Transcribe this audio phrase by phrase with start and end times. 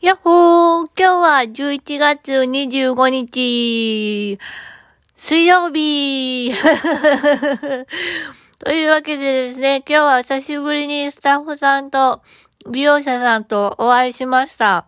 [0.00, 4.38] やっほー今日は11月25日、
[5.16, 6.52] 水曜日
[8.60, 12.22] というわけでですね、今日は久しぶりにスタッフさんと
[12.70, 14.86] 利用者さんとお会いしました。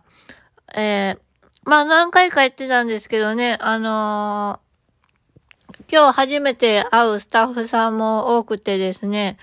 [0.73, 9.37] えー、まあ何回か言ってたんですけどね、あのー、今日初めて会うスタッフさんも多くてですね、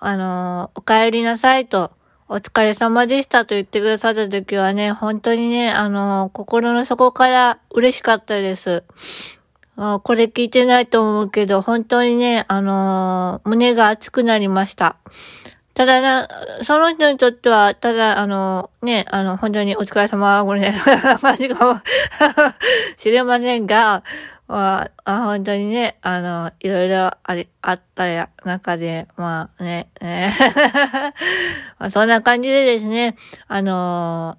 [0.00, 1.92] あのー、お帰りなさいと、
[2.32, 8.84] お疲れ様でしたと言ってくださった時はね、本当にね、あの、心の底から嬉しかったです。
[9.76, 14.96] これ聞いてないと思うけど、本当にね、あの胸が熱くなりました。
[15.74, 16.28] ただな、
[16.64, 20.78] その人にとっては、ただ、あの、ね、あの、本当にお疲れ様、これね、
[21.20, 21.80] 感じかも。
[22.98, 24.02] しれませんが、
[24.48, 30.34] まあ、本当にね、あの、いろいろあり、あったや、中で、まあね、ね
[31.78, 33.16] まあ、そんな感じでですね、
[33.48, 34.36] あの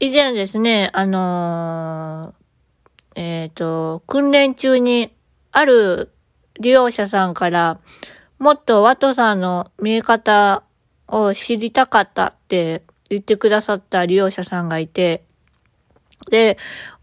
[0.00, 2.34] 以前ですね、あの
[3.14, 5.12] えっ、ー、と、訓練中に、
[5.52, 6.10] ある
[6.58, 7.78] 利用者さんから、
[8.40, 10.62] もっとワトさんの見え方
[11.08, 15.24] を知りたかったって言ってくださった利用者さんがいて、
[16.30, 16.56] で、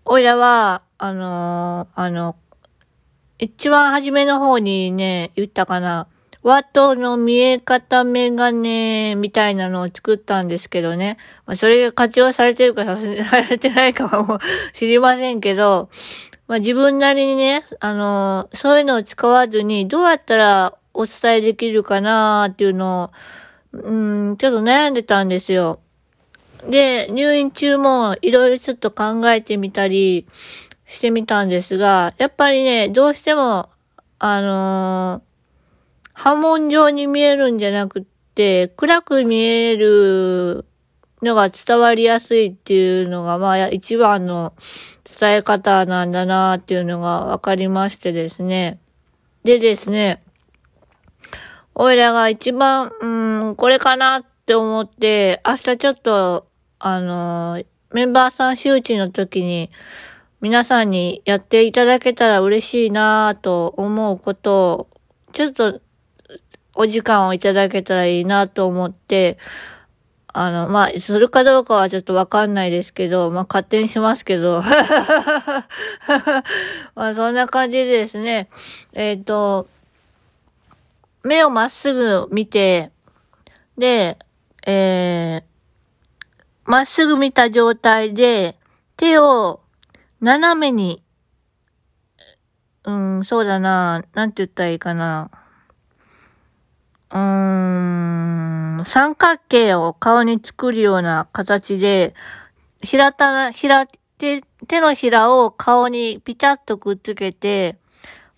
[0.04, 2.36] おいらは、あのー、あの、
[3.38, 6.08] 一番初めの方にね、言ったかな。
[6.42, 11.18] ワトの見え方メガネみたいなのを作ったんですけどね。
[11.46, 14.40] まあ、それが活用されてるかされてないかはもう
[14.74, 15.92] 知りませんけど、
[16.48, 23.12] まあ、自分なりにね、あのー、そういうのを使わずにどうやったらお伝えできるかなっていうの
[23.74, 25.80] を、うん、ちょっと悩んでたんですよ。
[26.68, 30.28] で、入院中もいろいろちょっと考えてみたり
[30.86, 33.70] してみたんですが、やっぱりね、どうしても、
[34.18, 40.66] あのー、波紋状に見えるんじゃなくって、暗く見える
[41.22, 44.54] のが伝わりやすいっていうのが、まあ、一番の
[45.04, 48.80] 伝え方なんだなっていうのが分かりましてですね。
[49.44, 50.24] でですね、
[51.80, 56.48] おいらが一番、うん、これかなって思って、明日ちょっと、
[56.80, 57.62] あの、
[57.94, 59.70] メンバーさん周知の時に、
[60.42, 64.88] 皆さんにやっていただけたら嬉しいなぁと思うことを、
[65.34, 65.80] ちょっと
[66.74, 69.38] お時間をいただけたらいいなと思って、
[70.34, 74.64] あの、まあ、するかどうかはちょっとわかんないですけど、まあ、勝手にしますけど。
[76.96, 78.50] まあ、そんな感じでですね、
[78.94, 79.68] えっ、ー、と、
[81.28, 82.92] 目をまっすぐ見て、
[83.78, 84.18] で、
[84.66, 88.58] えー、まっすぐ見た状態で、
[88.96, 89.60] 手を
[90.22, 91.04] 斜めに、
[92.86, 95.30] うん、そうだな、なんて言ったらいいかな。
[97.12, 102.16] うーん、三角形を顔に作るような形で、
[102.82, 103.86] 平たな、平、
[104.18, 107.78] 手、手のひらを顔にピチャッとくっつけて、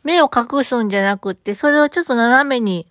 [0.09, 2.88] 目を隠すんじゃなくって、それをちょっと斜めに、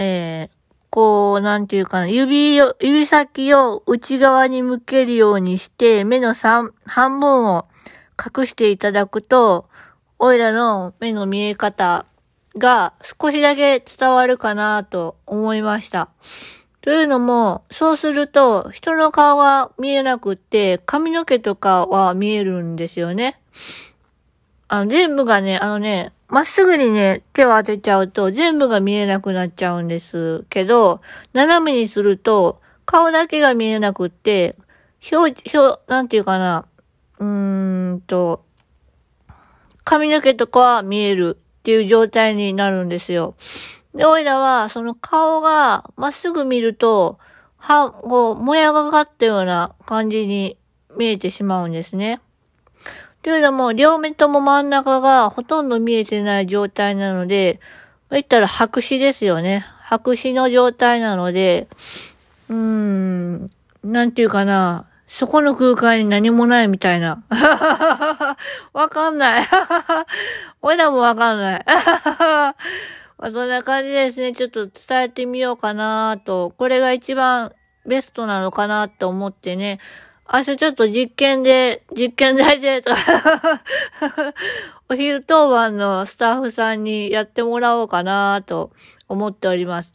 [0.00, 0.56] えー、
[0.90, 7.68] こう、なんていうかな、指を、指先を内側に向けるようにして、目の三、半分を
[8.18, 9.68] 隠していただくと、
[10.18, 12.04] おいらの目の見え方
[12.56, 16.08] が少しだけ伝わるかなと思いました。
[16.80, 23.40] というのも、そうすると、人の顔は見えなくって、髪の毛とかは見えるんですよね。
[24.68, 31.00] あの、全部がね、あのね、まっすぐにね、手を当てちゃうと全部が見えなくなっちゃうんですけど、
[31.32, 34.56] 斜めにすると顔だけが見えなくって、
[35.10, 36.66] 表、表、なんていうかな、
[37.18, 38.44] うーんと、
[39.84, 43.36] 髪の毛とかは見えるっていう状態になるんですよ。
[43.94, 47.18] で、おいらは、その顔がまっすぐ見ると、
[47.56, 50.58] は、こう、もやがかったような感じに
[50.98, 52.20] 見えてしまうんですね。
[53.22, 57.60] というのも、両目とも真ん中がほとんど見えてない状態なので、
[58.10, 59.66] 言ったら白紙ですよね。
[59.82, 61.68] 白紙の状態なので、
[62.48, 63.50] うーん、
[63.84, 64.86] なんていうかな。
[65.08, 67.24] そこの空間に何もないみたいな。
[68.74, 69.44] わかんない。
[70.60, 71.64] 俺らもわかんない。
[71.66, 72.54] ま
[73.18, 74.32] あ、そんな感じですね。
[74.34, 76.52] ちょっと伝えてみようかなと。
[76.56, 77.52] これが一番
[77.86, 79.80] ベストなのかなと思ってね。
[80.30, 82.84] 明日ちょっと実験で、実験台で、
[84.90, 88.70] お昼当番のスタッフさんにやってもらおうかなと
[89.08, 89.94] 思っております。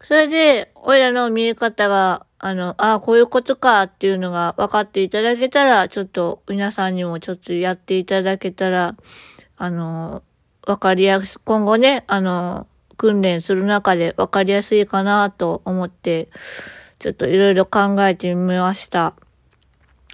[0.00, 8.94] それで、おいらの見え方が、あの、ああ、こういうことかっていうのが分かっていただけたら、ちょっと皆さんにもちょっとやっていただけたら、
[9.56, 10.22] あの、
[10.64, 16.28] 分かりやす、今後ね、あの、訓練する中で分かりやすいかなと思って、
[17.00, 19.14] ちょっといろいろ考えてみました。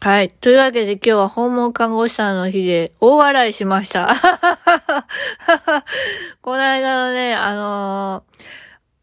[0.00, 0.30] はい。
[0.30, 4.14] というわけで今日は訪問看護師さんの日で大笑いしました。
[6.40, 8.22] この間のね、あの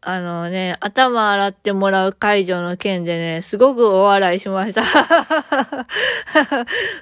[0.00, 4.84] あのね、頭洗ってもらう解除の件でね、すごく大笑いしました。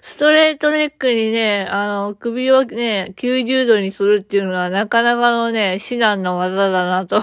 [0.03, 7.23] ストレートネックにね、あの、首をね、90度にするっていうのはなかなかのね、至難の技だなと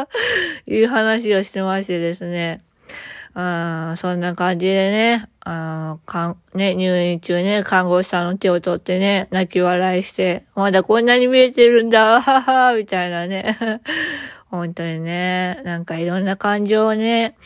[0.66, 2.62] いう話をしてましてですね。
[3.34, 13.56] あそんな感じでね、あかん、ね、入院中ね、看護師さんの手を取ってね、泣き笑いして、まだこんなに見えてるんだ、はは、みたいなね。
[14.50, 17.36] 本当にね、なんかいろんな感情をね、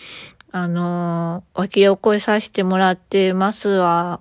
[0.51, 4.21] あのー、湧き起こさせてもらってますわ。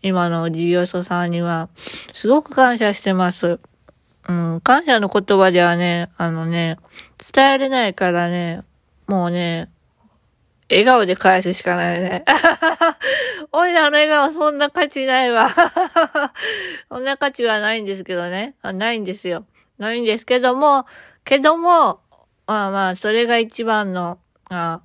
[0.00, 1.68] 今の事業所さんには。
[2.14, 3.60] すごく感謝してます。
[4.26, 6.78] うん、感謝の言葉ではね、あのね、
[7.34, 8.62] 伝えられないからね、
[9.06, 9.68] もうね、
[10.70, 12.24] 笑顔で返すしかないね。
[13.52, 15.50] おいらの笑顔そんな価値ないわ。
[16.90, 18.54] そんな価値はないんですけどね。
[18.62, 19.46] ないんですよ。
[19.78, 20.86] ないんですけども、
[21.24, 22.00] けども、
[22.46, 24.18] まあまあ、それが一番の、
[24.50, 24.80] あ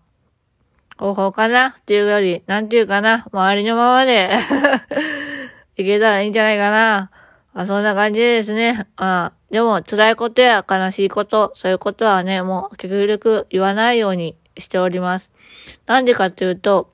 [0.98, 4.38] 方法かなっていうより、なんていうかな、周りのままで
[5.76, 7.10] いけたらいいんじゃないかな。
[7.56, 8.88] あそんな感じでですね。
[8.96, 15.32] あでも、辛いことや悲しいこと、そういうことはね、もう極力言わないようにしております。
[15.86, 16.92] なんでかっていうと、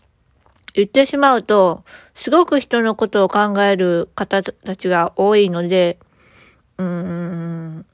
[0.73, 1.83] 言ってしまうと、
[2.15, 5.99] すごく人のことを考える方たちが多いので、
[6.77, 7.85] うーん、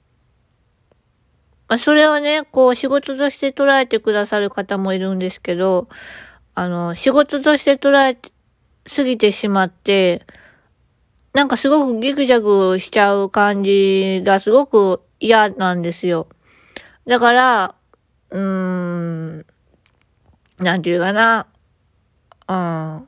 [1.68, 5.88] まあ、それをね、こう仕事として捉えてくださる方もいるんですけど、
[6.54, 8.18] あの、仕事として捉え
[8.86, 10.26] すぎてしまって、
[11.34, 16.28] なんかすごくギクジャグしちゃう感じがすごく嫌なんですよ。
[17.08, 17.76] だから、
[18.30, 18.42] うー
[19.40, 19.44] ん、
[20.60, 21.48] なんていうかな。
[22.48, 22.98] うん。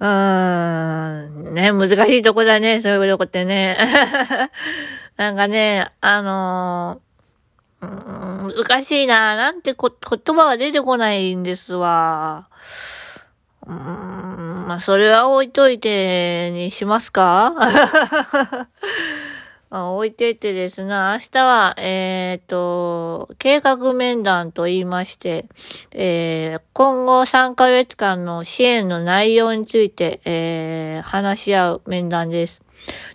[0.00, 1.54] うーん。
[1.54, 3.76] ね、難しいとこだね、そういうとこってね。
[5.16, 9.36] なんかね、あのー、難しいな。
[9.36, 12.48] なんてこ、言葉が出てこないんですわ。
[13.66, 17.54] うん、まあ、それは置いといてにしますか？
[19.72, 25.46] 置いていてですな、明日は、えっ、ー、と、計画面談と言いまして、
[25.92, 32.62] えー、今後3ヶ月間の支援の内容について、えー、話し合う面談です。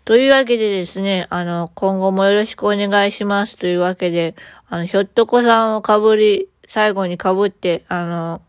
[0.03, 4.35] というわけでですね、あの、今後もよろしくお願いしますというわけで、
[4.67, 8.41] あの、ひょっとこさんをかぶり、最後にかぶって、あの、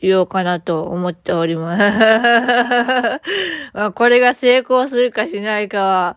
[0.00, 1.82] 言おうかなと思っております。
[3.74, 6.16] まあ、これが成功するかしないかは、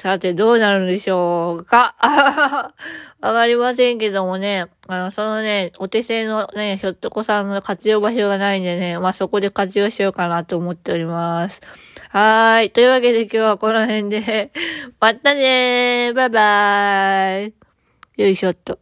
[0.00, 1.94] さて、どうなるんでしょうか？
[3.20, 11.60] わかりませんけどもね、あの、そのね、お手製のね、ひょっとこさんの活用場所がないんでね、まあ、そこで活用しようかなと思っております。
[12.08, 12.70] はーい。
[12.70, 14.50] というわけで今日はこの辺で
[15.00, 18.78] またねーバイバーイよいしょっと。